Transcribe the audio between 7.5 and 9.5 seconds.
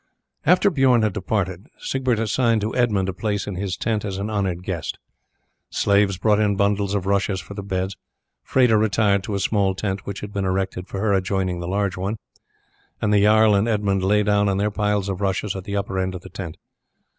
the beds. Freda retired to a